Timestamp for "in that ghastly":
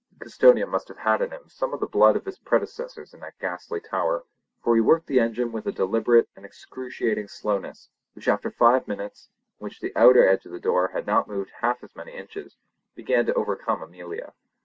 3.13-3.79